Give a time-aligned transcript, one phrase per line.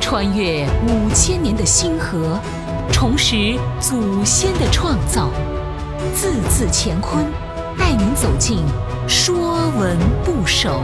[0.00, 2.40] 穿越五千年的星河，
[2.92, 5.30] 重拾祖先的创造，
[6.14, 7.24] 字字乾坤，
[7.78, 8.58] 带您走进
[9.08, 10.80] 《说文不首》。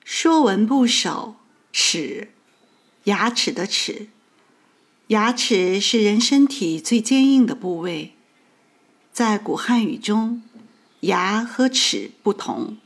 [0.08, 1.36] 《说文不首》
[1.72, 2.32] 齿，
[3.04, 4.08] 牙齿的齿。
[5.08, 8.16] 牙齿是人身体最坚硬的部位。
[9.12, 10.42] 在古汉语中，
[11.00, 12.76] 牙和齿不同。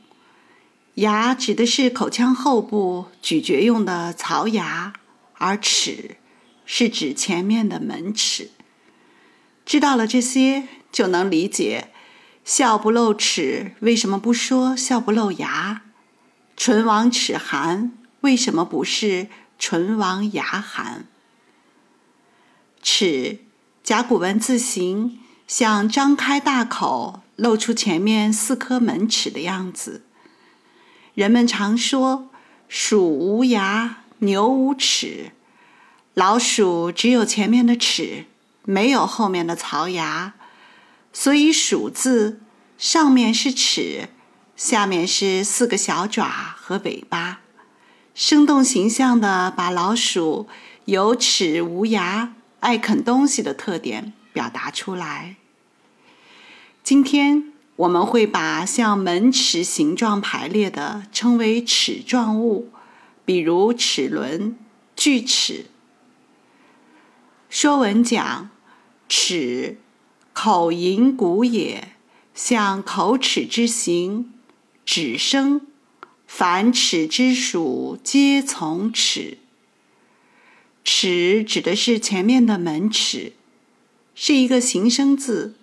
[0.95, 4.93] 牙指的是口腔后部咀嚼用的槽牙，
[5.39, 6.17] 而齿
[6.63, 8.51] 是指前面的门齿。
[9.65, 11.89] 知道了这些，就能理解
[12.45, 15.81] “笑不露齿”为什么不说“笑不露牙
[16.55, 19.27] ”，“唇亡齿寒”为什么不是
[19.57, 21.07] “唇亡牙寒”。
[22.81, 23.39] 齿，
[23.83, 25.17] 甲骨文字形。
[25.47, 30.05] 像张开大口，露出前面四颗门齿的样子。
[31.13, 32.29] 人们常说
[32.69, 35.33] “鼠无牙，牛无齿”，
[36.15, 38.27] 老鼠只有前面的齿，
[38.63, 40.35] 没有后面的槽牙，
[41.11, 42.39] 所以“鼠”字
[42.77, 44.07] 上面是齿，
[44.55, 47.41] 下面是四个小爪和尾巴，
[48.15, 50.47] 生动形象地把老鼠
[50.85, 55.35] 有齿无牙、爱啃东西的特点表达出来。
[56.83, 62.69] 今天我们会把像门齿形状排列的称为齿状物，
[63.25, 64.55] 比如齿轮、
[64.95, 65.65] 锯齿。
[67.49, 68.49] 说文讲：
[69.09, 69.77] 齿，
[70.33, 71.95] 口龈骨也，
[72.35, 74.31] 像口齿之形，
[74.85, 75.61] 齿生。
[76.27, 79.39] 凡齿之属，皆从齿。
[81.01, 83.33] 齿指的是前面的门齿，
[84.13, 85.55] 是一个形声字。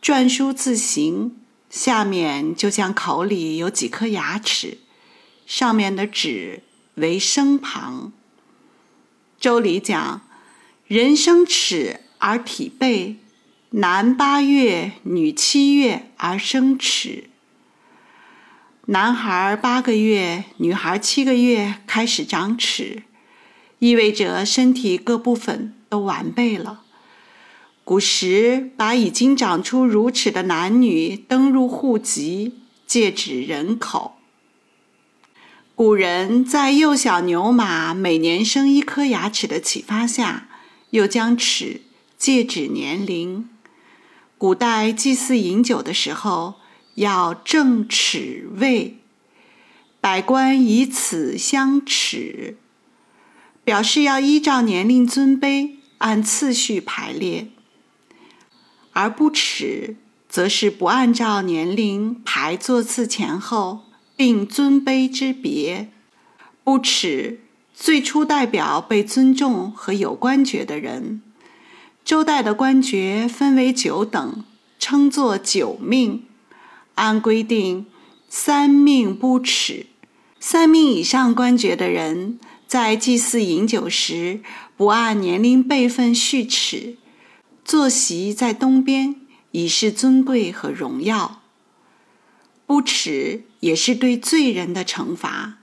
[0.00, 1.36] 篆书字形，
[1.68, 4.78] 下面就像口里有几颗牙齿，
[5.44, 6.62] 上面的“齿”
[6.96, 8.10] 为声旁。
[9.38, 10.22] 周礼讲
[10.88, 13.16] ：“人生齿而体备，
[13.68, 17.28] 男八月，女七月而生齿。”
[18.88, 23.02] 男孩八个月，女孩七个月开始长齿，
[23.78, 26.82] 意味着身体各部分都完备了。
[27.84, 32.54] 古时把已经长出乳齿的男女登入户籍，
[32.86, 34.14] 借指人口。
[35.74, 40.48] 古人在幼小牛马每年生一颗牙齿的启发下，
[40.90, 41.82] 又将齿
[42.16, 43.48] 借指年龄。
[44.38, 46.54] 古代祭祀饮酒的时候，
[46.94, 48.98] 要正齿位，
[50.00, 52.56] 百官以此相齿，
[53.64, 57.48] 表示要依照年龄尊卑，按次序排列。
[58.92, 59.96] 而不耻，
[60.28, 63.80] 则是不按照年龄排座次前后，
[64.14, 65.88] 并尊卑之别。
[66.62, 67.40] 不耻
[67.74, 71.20] 最初代表被尊重和有官爵的人。
[72.04, 74.44] 周代的官爵分为九等，
[74.78, 76.24] 称作九命。
[76.94, 77.86] 按规定，
[78.28, 79.86] 三命不耻。
[80.38, 82.38] 三命以上官爵的人，
[82.74, 84.40] 在祭祀饮酒时，
[84.76, 86.96] 不按年龄辈分序齿。
[87.64, 89.14] 坐席在东边，
[89.52, 91.40] 以示尊贵和荣耀。
[92.66, 95.58] 不耻也是对罪人的惩罚。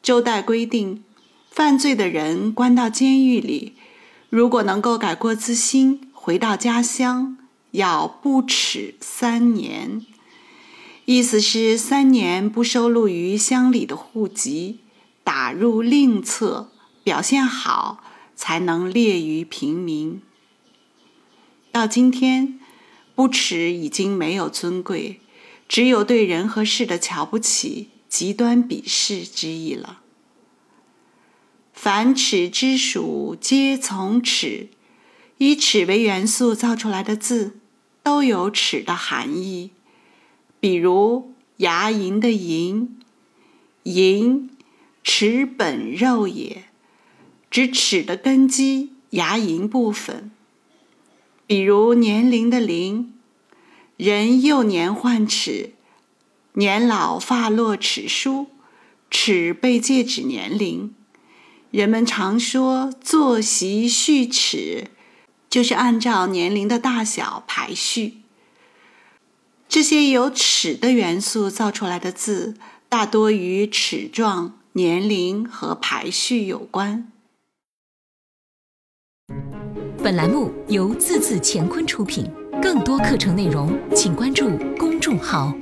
[0.00, 1.02] 周代规定，
[1.50, 3.74] 犯罪的人关到监狱里，
[4.30, 7.36] 如果能够改过自新，回到家乡，
[7.72, 10.06] 要不耻三年。
[11.04, 14.78] 意思是三年不收录于乡里的户籍，
[15.28, 16.70] 打入另册，
[17.04, 18.02] 表现好
[18.34, 20.22] 才能列于平民。
[21.70, 22.58] 到今天，
[23.14, 25.20] 不耻已经没有尊贵，
[25.68, 30.00] 只有对人和事的瞧不起、极端鄙视之意了。
[31.74, 34.70] 凡齿之属，皆从齿。
[35.36, 37.58] 以齿为元素造出来的字，
[38.02, 39.72] 都有齿的含义。
[40.58, 42.88] 比如牙龈的龈，
[43.84, 44.48] 龈，
[45.10, 46.64] 齿本肉也，
[47.50, 50.30] 指齿的根基牙龈部分。
[51.46, 53.14] 比如年龄的龄，
[53.96, 55.72] 人幼年患齿，
[56.52, 58.48] 年老发落齿疏，
[59.10, 60.94] 齿被借指年龄。
[61.70, 64.88] 人们常说坐席序齿，
[65.48, 68.18] 就是按照年龄的大小排序。
[69.70, 72.58] 这些有齿的元素造出来的字，
[72.90, 77.10] 大多与齿状、年龄和排序有关。
[80.02, 82.30] 本栏目由字字乾坤出品，
[82.62, 85.52] 更多课程内容请关注公众号。